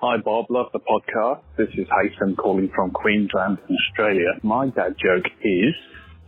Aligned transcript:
Hi 0.00 0.16
Bob, 0.16 0.46
love 0.48 0.66
the 0.72 0.78
podcast. 0.78 1.40
This 1.56 1.66
is 1.76 1.88
Haytham 1.88 2.36
calling 2.36 2.70
from 2.72 2.92
Queensland, 2.92 3.58
Australia. 3.68 4.28
My 4.44 4.68
dad 4.68 4.94
joke 4.96 5.24
is, 5.42 5.74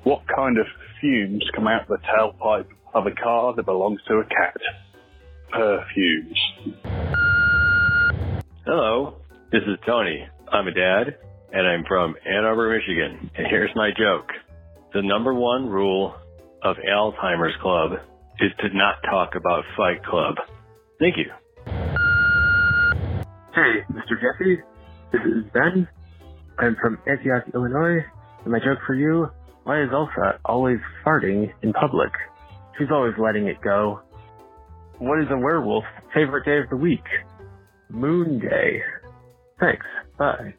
what 0.02 0.22
kind 0.34 0.58
of 0.58 0.66
fumes 1.00 1.48
come 1.54 1.68
out 1.68 1.86
the 1.86 1.98
tailpipe 1.98 2.66
of 2.94 3.06
a 3.06 3.12
car 3.12 3.54
that 3.54 3.62
belongs 3.66 4.00
to 4.08 4.14
a 4.14 4.24
cat? 4.24 4.56
Perfumes. 5.52 6.36
Hello, 8.66 9.18
this 9.52 9.62
is 9.62 9.78
Tony. 9.86 10.26
I'm 10.50 10.66
a 10.66 10.74
dad, 10.74 11.18
and 11.52 11.64
I'm 11.64 11.84
from 11.86 12.16
Ann 12.26 12.44
Arbor, 12.44 12.76
Michigan. 12.76 13.30
And 13.36 13.46
here's 13.48 13.70
my 13.76 13.90
joke. 13.96 14.30
The 14.94 15.02
number 15.02 15.32
one 15.32 15.68
rule 15.68 16.16
of 16.64 16.74
Alzheimer's 16.76 17.54
Club 17.62 17.92
is 18.40 18.50
to 18.62 18.76
not 18.76 18.96
talk 19.08 19.36
about 19.36 19.62
Fight 19.76 20.04
Club. 20.04 20.34
Thank 20.98 21.18
you. 21.18 21.26
Hey, 23.54 23.82
Mr. 23.92 24.14
Jesse. 24.14 24.62
This 25.12 25.22
is 25.22 25.50
Ben. 25.52 25.88
I'm 26.60 26.76
from 26.80 26.98
Antioch, 27.06 27.44
Illinois. 27.52 27.98
And 28.44 28.52
my 28.52 28.60
joke 28.60 28.78
for 28.86 28.94
you, 28.94 29.26
why 29.64 29.82
is 29.82 29.88
Elsa 29.92 30.38
always 30.44 30.78
farting 31.04 31.50
in 31.62 31.72
public? 31.72 32.12
She's 32.78 32.92
always 32.92 33.14
letting 33.18 33.48
it 33.48 33.60
go. 33.60 34.02
What 34.98 35.20
is 35.20 35.26
a 35.32 35.36
werewolf's 35.36 35.88
favorite 36.14 36.44
day 36.44 36.58
of 36.58 36.70
the 36.70 36.76
week? 36.76 37.04
Moon 37.88 38.38
Day. 38.38 38.82
Thanks. 39.58 39.86
Bye. 40.16 40.54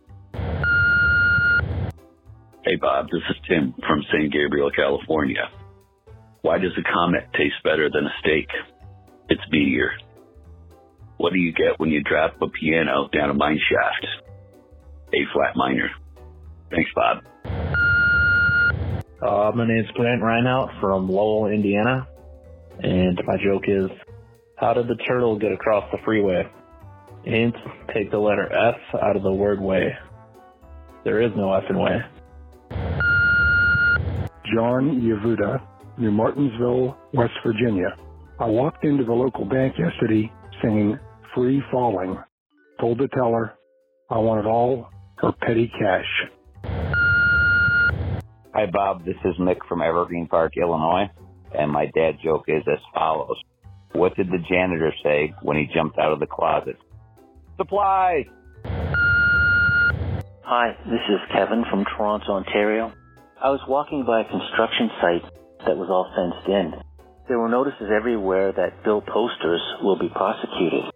Hey 2.64 2.76
Bob, 2.76 3.06
this 3.06 3.22
is 3.30 3.38
Tim 3.50 3.74
from 3.88 4.04
San 4.12 4.30
Gabriel, 4.30 4.70
California. 4.70 5.50
Why 6.42 6.58
does 6.58 6.74
a 6.78 6.84
comet 6.94 7.24
taste 7.34 7.64
better 7.64 7.90
than 7.90 8.06
a 8.06 8.14
steak? 8.20 8.50
It's 9.30 9.42
meteor. 9.50 9.92
What 11.22 11.34
do 11.34 11.40
you 11.40 11.54
get 11.54 11.78
when 11.80 11.92
you 11.92 12.02
drop 12.02 12.42
a 12.42 12.48
piano 12.48 13.08
down 13.14 13.30
a 13.30 13.36
mine 13.36 13.60
shaft? 13.70 14.08
A 15.14 15.20
flat 15.32 15.56
minor. 15.56 15.92
Thanks, 16.72 16.90
Bob. 16.96 17.24
Uh, 19.22 19.52
my 19.56 19.68
name's 19.68 19.92
Grant 19.94 20.24
Reinhardt 20.24 20.72
from 20.82 21.08
Lowell, 21.08 21.46
Indiana. 21.46 22.08
And 22.80 23.22
my 23.28 23.38
joke 23.38 23.66
is, 23.68 23.92
how 24.56 24.74
did 24.74 24.88
the 24.88 24.96
turtle 25.08 25.38
get 25.38 25.52
across 25.52 25.84
the 25.92 26.00
freeway? 26.04 26.42
Hint, 27.24 27.56
take 27.94 28.10
the 28.10 28.18
letter 28.18 28.52
F 28.52 28.80
out 29.00 29.16
of 29.16 29.22
the 29.22 29.32
word 29.32 29.62
way. 29.62 29.96
There 31.04 31.22
is 31.22 31.32
no 31.38 31.54
F 31.54 31.66
in 31.70 31.78
way. 31.78 32.00
John 34.56 35.00
Yavuda, 35.04 35.62
New 36.00 36.10
Martinsville, 36.10 36.98
West 37.14 37.34
Virginia. 37.46 37.96
I 38.40 38.48
walked 38.48 38.84
into 38.84 39.04
the 39.04 39.14
local 39.14 39.46
bank 39.46 39.76
yesterday 39.78 40.32
singing 40.64 40.98
Free 41.36 41.62
Falling. 41.72 42.18
Told 42.80 42.98
the 42.98 43.08
teller 43.08 43.54
I 44.10 44.18
wanted 44.18 44.46
all 44.46 44.90
her 45.20 45.32
petty 45.32 45.72
cash. 45.80 46.06
Hi, 48.54 48.66
Bob. 48.72 49.06
This 49.06 49.16
is 49.24 49.36
Mick 49.40 49.58
from 49.70 49.82
Evergreen 49.82 50.28
Park, 50.28 50.58
Illinois. 50.58 51.10
And 51.58 51.72
my 51.72 51.86
dad 51.96 52.18
joke 52.22 52.46
is 52.48 52.64
as 52.72 52.80
follows. 52.94 53.38
What 53.94 54.16
did 54.16 54.28
the 54.28 54.40
janitor 54.50 54.94
say 55.04 55.34
when 55.42 55.56
he 55.58 55.70
jumped 55.74 55.98
out 55.98 56.12
of 56.12 56.20
the 56.20 56.28
closet? 56.28 56.78
Supplies! 57.58 58.26
Hi, 60.44 60.76
this 60.86 61.02
is 61.08 61.20
Kevin 61.34 61.64
from 61.70 61.86
Toronto, 61.86 62.34
Ontario. 62.34 62.92
I 63.42 63.50
was 63.52 63.62
walking 63.68 64.04
by 64.06 64.22
a 64.22 64.30
construction 64.30 64.90
site 65.00 65.24
that 65.66 65.78
was 65.78 65.88
all 65.90 66.12
fenced 66.14 66.50
in. 66.50 66.74
There 67.30 67.40
were 67.40 67.48
notices 67.48 67.90
everywhere 67.96 68.52
that 68.52 68.84
Bill 68.84 69.00
Posters 69.02 69.62
will 69.82 69.98
be 69.98 70.10
prosecuted. 70.10 70.91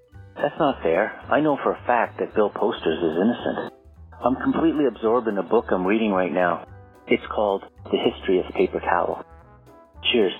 That's 0.45 0.59
not 0.59 0.83
fair. 0.83 1.11
I 1.27 1.39
know 1.39 1.57
for 1.63 1.71
a 1.71 1.85
fact 1.87 2.19
that 2.19 2.35
Bill 2.35 2.51
Posters 2.51 2.99
is 2.99 3.17
innocent. 3.17 3.73
I'm 4.23 4.35
completely 4.35 4.85
absorbed 4.85 5.27
in 5.27 5.39
a 5.39 5.41
book 5.41 5.65
I'm 5.71 5.87
reading 5.87 6.11
right 6.11 6.31
now. 6.31 6.67
It's 7.07 7.23
called 7.33 7.63
The 7.85 7.97
History 7.97 8.37
of 8.41 8.53
Paper 8.53 8.79
Towel. 8.79 9.25
Cheers. 10.11 10.33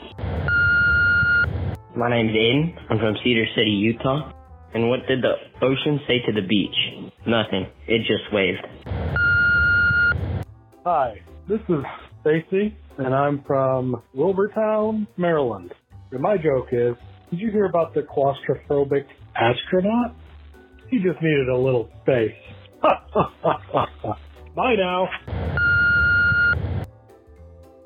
My 1.97 2.07
name's 2.07 2.35
Aiden. 2.37 2.77
I'm 2.91 2.99
from 2.99 3.15
Cedar 3.23 3.47
City, 3.55 3.71
Utah. 3.71 4.31
And 4.75 4.89
what 4.89 5.07
did 5.07 5.23
the 5.23 5.33
ocean 5.65 5.99
say 6.07 6.21
to 6.27 6.39
the 6.39 6.47
beach? 6.47 6.77
Nothing. 7.25 7.65
It 7.87 8.01
just 8.05 8.31
waved. 8.31 8.61
Hi, 10.85 11.19
this 11.49 11.61
is 11.67 11.83
Stacy, 12.21 12.77
and 12.99 13.15
I'm 13.15 13.43
from 13.47 14.03
Wilburtown, 14.15 15.07
Maryland. 15.17 15.73
And 16.11 16.21
my 16.21 16.37
joke 16.37 16.67
is, 16.71 16.93
did 17.31 17.39
you 17.39 17.49
hear 17.49 17.65
about 17.65 17.95
the 17.95 18.01
claustrophobic 18.01 19.05
astronaut? 19.35 20.15
He 20.89 20.97
just 20.97 21.21
needed 21.21 21.49
a 21.49 21.57
little 21.57 21.89
space. 22.03 22.35
Bye 24.55 24.75
now. 24.77 25.09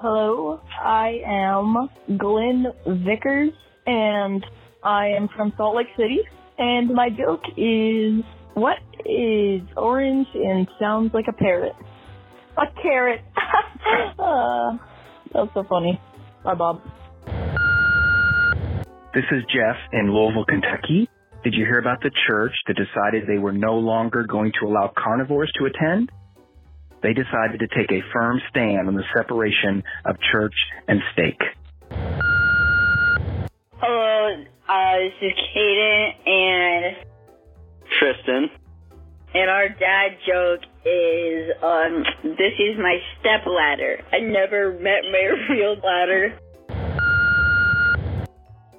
Hello, 0.01 0.61
I 0.81 1.19
am 1.25 1.89
Glenn 2.17 2.67
Vickers, 2.87 3.51
and 3.85 4.45
I 4.83 5.07
am 5.07 5.27
from 5.35 5.51
Salt 5.57 5.75
Lake 5.75 5.87
City. 5.97 6.19
And 6.57 6.93
my 6.93 7.09
joke 7.09 7.41
is, 7.57 8.23
what 8.53 8.77
is 9.05 9.61
orange 9.75 10.27
and 10.33 10.67
sounds 10.79 11.11
like 11.13 11.25
a 11.27 11.33
parrot? 11.33 11.73
A 12.57 12.81
carrot. 12.81 13.21
uh, 14.19 14.77
that's 15.33 15.53
so 15.53 15.63
funny. 15.67 15.99
Bye, 16.43 16.55
Bob. 16.55 16.81
This 19.13 19.25
is 19.31 19.43
Jeff 19.53 19.75
in 19.91 20.13
Louisville, 20.13 20.45
Kentucky. 20.45 21.09
Did 21.49 21.57
you 21.57 21.65
hear 21.65 21.79
about 21.79 22.01
the 22.03 22.11
church 22.27 22.53
that 22.67 22.75
decided 22.75 23.27
they 23.27 23.39
were 23.39 23.51
no 23.51 23.73
longer 23.79 24.23
going 24.23 24.51
to 24.61 24.67
allow 24.67 24.93
carnivores 24.95 25.51
to 25.57 25.65
attend? 25.65 26.11
They 27.01 27.13
decided 27.13 27.61
to 27.61 27.67
take 27.75 27.89
a 27.89 28.01
firm 28.13 28.39
stand 28.51 28.87
on 28.87 28.93
the 28.93 29.01
separation 29.17 29.81
of 30.05 30.17
church 30.31 30.53
and 30.87 30.99
steak. 31.11 31.39
Hello, 33.81 34.43
uh, 34.69 34.93
this 34.99 35.13
is 35.23 35.31
Kaden 35.57 36.09
and 36.27 36.95
Tristan. 37.97 38.49
and 39.33 39.49
our 39.49 39.69
dad 39.69 40.19
joke 40.27 40.61
is 40.85 41.49
um 41.63 42.03
this 42.25 42.53
is 42.59 42.77
my 42.77 42.99
step 43.19 43.47
ladder. 43.47 43.97
I 44.13 44.19
never 44.19 44.73
met 44.73 45.01
my 45.11 45.33
real 45.49 45.77
ladder. 45.83 46.37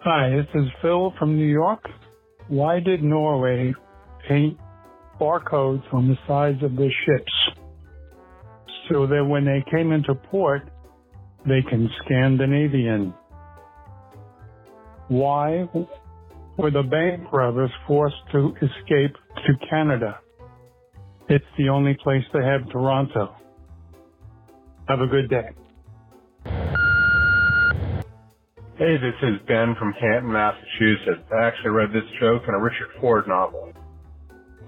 Hi, 0.04 0.30
this 0.30 0.47
is 0.54 0.69
Phil 0.80 1.12
from 1.19 1.36
New 1.36 1.48
York. 1.48 1.82
Why 2.50 2.81
did 2.81 3.05
Norway 3.05 3.72
paint 4.28 4.59
barcodes 5.21 5.84
on 5.93 6.09
the 6.09 6.16
sides 6.27 6.61
of 6.65 6.75
their 6.75 6.91
ships 7.06 7.33
so 8.91 9.06
that 9.06 9.25
when 9.25 9.44
they 9.44 9.62
came 9.71 9.93
into 9.93 10.16
port, 10.16 10.69
they 11.47 11.62
can 11.71 11.89
Scandinavian? 12.05 13.15
Why 15.06 15.69
were 16.56 16.72
the 16.72 16.83
bank 16.83 17.33
robbers 17.33 17.71
forced 17.87 18.16
to 18.33 18.53
escape 18.56 19.15
to 19.47 19.66
Canada? 19.71 20.19
It's 21.28 21.44
the 21.56 21.69
only 21.69 21.97
place 22.03 22.25
they 22.33 22.44
have 22.44 22.69
Toronto. 22.72 23.33
Have 24.89 25.00
a 25.03 25.06
good 25.06 25.31
day. 25.31 25.50
Hey, 28.80 28.96
this 28.96 29.28
is 29.28 29.36
Ben 29.46 29.76
from 29.78 29.92
Canton, 30.00 30.32
Massachusetts. 30.32 31.28
I 31.30 31.44
actually 31.44 31.68
read 31.68 31.91
this 31.91 32.08
joke 32.18 32.44
in 32.48 32.54
a 32.54 32.58
Richard 32.58 32.88
Ford 32.98 33.28
novel. 33.28 33.74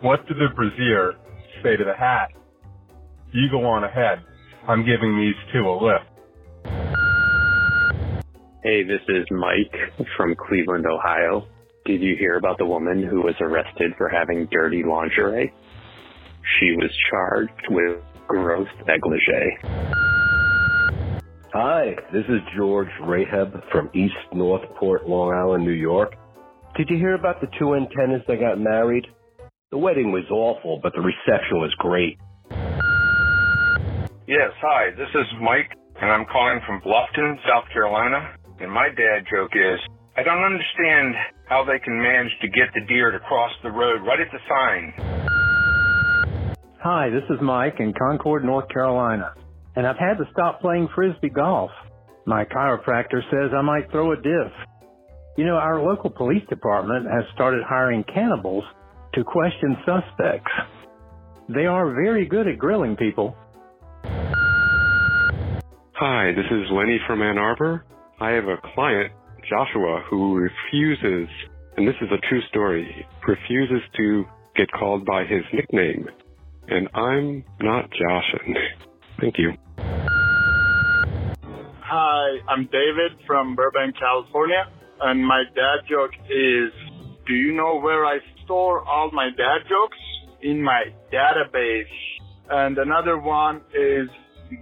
What 0.03 0.29
did 0.29 0.37
the 0.37 0.49
brassiere 0.55 1.15
say 1.63 1.77
to 1.79 1.85
the 1.85 1.95
hat? 1.99 2.29
You 3.33 3.49
go 3.51 3.65
on 3.65 3.85
ahead. 3.85 4.19
I'm 4.69 4.85
giving 4.85 5.17
these 5.17 5.35
two 5.55 5.67
a 5.67 5.73
lift. 5.81 6.05
Hey, 8.63 8.83
this 8.85 9.01
is 9.09 9.25
Mike 9.31 10.07
from 10.19 10.35
Cleveland, 10.47 10.85
Ohio. 10.85 11.47
Did 11.87 12.03
you 12.03 12.15
hear 12.19 12.37
about 12.37 12.59
the 12.59 12.67
woman 12.67 13.03
who 13.03 13.23
was 13.23 13.37
arrested 13.41 13.93
for 13.97 14.11
having 14.11 14.47
dirty 14.53 14.83
lingerie? 14.87 15.51
She 16.61 16.73
was 16.77 16.91
charged 17.09 17.67
with 17.71 17.97
gross 18.29 18.69
negligee. 18.87 20.02
Hi, 21.55 21.95
this 22.15 22.25
is 22.31 22.41
George 22.57 22.89
Rahab 23.05 23.53
from 23.71 23.91
East 23.93 24.17
Northport, 24.33 25.07
Long 25.07 25.35
Island, 25.35 25.67
New 25.67 25.77
York. 25.77 26.15
Did 26.79 26.89
you 26.89 26.97
hear 26.97 27.15
about 27.15 27.43
the 27.43 27.47
two 27.59 27.75
antennas 27.75 28.23
that 28.27 28.41
got 28.41 28.59
married? 28.59 29.07
The 29.71 29.77
wedding 29.77 30.13
was 30.13 30.25
awful, 30.31 30.81
but 30.83 30.95
the 30.95 31.03
reception 31.03 31.61
was 31.61 31.71
great. 31.77 32.17
Yes, 34.27 34.49
hi, 34.65 34.97
this 34.97 35.13
is 35.13 35.27
Mike, 35.43 35.69
and 36.01 36.11
I'm 36.11 36.25
calling 36.25 36.61
from 36.67 36.81
Bluffton, 36.81 37.37
South 37.47 37.69
Carolina. 37.71 38.35
And 38.59 38.73
my 38.73 38.89
dad 38.89 39.27
joke 39.31 39.53
is, 39.53 39.79
I 40.17 40.23
don't 40.23 40.43
understand 40.43 41.15
how 41.51 41.65
they 41.65 41.79
can 41.85 42.01
manage 42.01 42.33
to 42.41 42.49
get 42.49 42.73
the 42.73 42.81
deer 42.89 43.11
to 43.11 43.19
cross 43.19 43.53
the 43.63 43.71
road 43.71 44.01
right 44.07 44.21
at 44.21 44.33
the 44.33 44.41
sign. 44.49 44.95
Hi, 46.81 47.11
this 47.11 47.29
is 47.29 47.43
Mike 47.43 47.77
in 47.79 47.93
Concord, 47.93 48.43
North 48.43 48.71
Carolina, 48.71 49.35
and 49.77 49.87
I've 49.87 49.99
had 49.99 50.19
to 50.19 50.25
stop 50.33 50.61
playing 50.61 50.89
frisbee 50.95 51.31
golf. 51.31 51.71
My 52.27 52.45
chiropractor 52.45 53.21
says 53.31 53.51
I 53.57 53.63
might 53.63 53.91
throw 53.91 54.13
a 54.13 54.17
disc. 54.17 54.55
You 55.37 55.47
know, 55.47 55.57
our 55.57 55.83
local 55.83 56.11
police 56.11 56.43
department 56.49 57.07
has 57.07 57.25
started 57.35 57.63
hiring 57.67 58.05
cannibals 58.05 58.65
to 59.15 59.25
question 59.25 59.77
suspects. 59.87 60.53
They 61.49 61.67
are 61.67 61.95
very 61.95 62.27
good 62.27 62.47
at 62.47 62.59
grilling 62.59 62.97
people. 62.97 63.37
Hi, 65.95 66.33
this 66.35 66.47
is 66.51 66.71
Lenny 66.71 66.99
from 67.07 67.23
Ann 67.23 67.39
Arbor. 67.39 67.85
I 68.21 68.31
have 68.31 68.45
a 68.45 68.57
client, 68.75 69.13
Joshua, 69.49 70.03
who 70.11 70.37
refuses, 70.37 71.29
and 71.77 71.87
this 71.87 71.95
is 72.01 72.09
a 72.13 72.29
true 72.29 72.41
story, 72.49 73.07
refuses 73.27 73.83
to 73.97 74.25
get 74.57 74.71
called 74.73 75.05
by 75.07 75.25
his 75.25 75.43
nickname. 75.53 76.07
And 76.69 76.89
I'm 76.95 77.45
not 77.61 77.91
Joshin. 77.91 78.55
Thank 79.21 79.39
you. 79.39 79.53
Hi, 82.23 82.39
I'm 82.49 82.67
David 82.67 83.19
from 83.27 83.57
Burbank, 83.57 83.97
California, 83.99 84.71
and 85.01 85.27
my 85.27 85.43
dad 85.57 85.89
joke 85.91 86.13
is, 86.31 86.71
do 87.27 87.35
you 87.35 87.53
know 87.53 87.81
where 87.81 88.07
I 88.07 88.19
store 88.45 88.85
all 88.87 89.11
my 89.13 89.31
dad 89.37 89.67
jokes? 89.69 89.99
In 90.41 90.63
my 90.63 90.85
database. 91.13 91.83
And 92.49 92.79
another 92.79 93.19
one 93.19 93.63
is, 93.75 94.09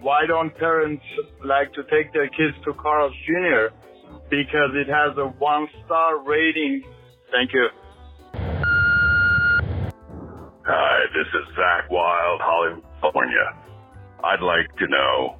why 0.00 0.24
don't 0.26 0.56
parents 0.56 1.04
like 1.44 1.70
to 1.74 1.82
take 1.90 2.14
their 2.14 2.28
kids 2.28 2.56
to 2.64 2.72
Carl's 2.80 3.12
Jr.? 3.26 3.74
Because 4.30 4.72
it 4.72 4.88
has 4.88 5.18
a 5.18 5.28
one 5.38 5.68
star 5.84 6.24
rating. 6.24 6.82
Thank 7.30 7.52
you. 7.52 7.68
Hi, 10.64 10.98
this 11.12 11.28
is 11.28 11.46
Zach 11.54 11.90
Wild, 11.90 12.40
Hollywood, 12.42 12.84
California. 13.02 13.52
I'd 14.24 14.40
like 14.40 14.74
to 14.78 14.86
know 14.88 15.39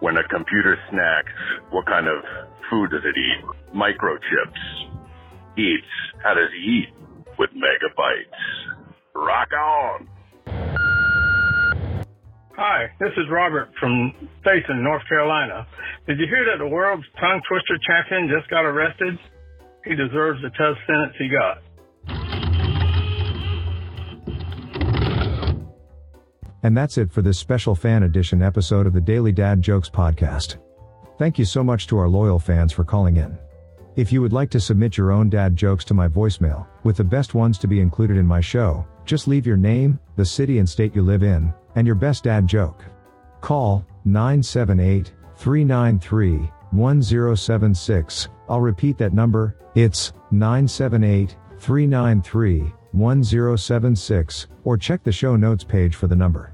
when 0.00 0.16
a 0.16 0.26
computer 0.28 0.76
snacks, 0.90 1.32
what 1.70 1.86
kind 1.86 2.06
of 2.06 2.22
food 2.70 2.90
does 2.90 3.02
it 3.04 3.16
eat? 3.18 3.44
Microchips. 3.74 4.62
Eats. 5.58 5.92
How 6.22 6.34
does 6.34 6.50
he 6.52 6.82
eat? 6.82 6.88
With 7.38 7.50
megabytes. 7.50 8.74
Rock 9.14 9.48
on! 9.52 10.08
Hi, 12.54 12.86
this 13.00 13.10
is 13.16 13.26
Robert 13.32 13.68
from 13.80 14.14
Payson, 14.44 14.84
North 14.84 15.02
Carolina. 15.08 15.66
Did 16.06 16.20
you 16.20 16.26
hear 16.26 16.46
that 16.46 16.62
the 16.62 16.68
world's 16.68 17.02
tongue 17.18 17.42
twister 17.50 17.74
champion 17.82 18.30
just 18.30 18.48
got 18.48 18.62
arrested? 18.62 19.18
He 19.84 19.96
deserves 19.96 20.40
the 20.40 20.50
tough 20.50 20.78
sentence 20.86 21.18
he 21.18 21.28
got. 21.28 21.63
And 26.64 26.74
that's 26.74 26.96
it 26.96 27.12
for 27.12 27.20
this 27.20 27.38
special 27.38 27.74
fan 27.74 28.04
edition 28.04 28.40
episode 28.40 28.86
of 28.86 28.94
the 28.94 29.00
Daily 29.00 29.32
Dad 29.32 29.60
Jokes 29.60 29.90
podcast. 29.90 30.56
Thank 31.18 31.38
you 31.38 31.44
so 31.44 31.62
much 31.62 31.86
to 31.88 31.98
our 31.98 32.08
loyal 32.08 32.38
fans 32.38 32.72
for 32.72 32.84
calling 32.84 33.18
in. 33.18 33.36
If 33.96 34.10
you 34.10 34.22
would 34.22 34.32
like 34.32 34.48
to 34.52 34.60
submit 34.60 34.96
your 34.96 35.12
own 35.12 35.28
dad 35.28 35.56
jokes 35.56 35.84
to 35.84 35.94
my 35.94 36.08
voicemail, 36.08 36.66
with 36.82 36.96
the 36.96 37.04
best 37.04 37.34
ones 37.34 37.58
to 37.58 37.68
be 37.68 37.80
included 37.80 38.16
in 38.16 38.26
my 38.26 38.40
show, 38.40 38.86
just 39.04 39.28
leave 39.28 39.46
your 39.46 39.58
name, 39.58 40.00
the 40.16 40.24
city 40.24 40.58
and 40.58 40.66
state 40.66 40.96
you 40.96 41.02
live 41.02 41.22
in, 41.22 41.52
and 41.74 41.86
your 41.86 41.96
best 41.96 42.24
dad 42.24 42.46
joke. 42.46 42.82
Call 43.42 43.84
978 44.06 45.12
393 45.36 46.50
1076. 46.70 48.28
I'll 48.48 48.62
repeat 48.62 48.96
that 48.96 49.12
number, 49.12 49.58
it's 49.74 50.14
978 50.30 51.36
393 51.58 52.72
1076, 52.92 54.46
or 54.64 54.78
check 54.78 55.02
the 55.02 55.12
show 55.12 55.36
notes 55.36 55.62
page 55.62 55.94
for 55.94 56.06
the 56.06 56.16
number. 56.16 56.53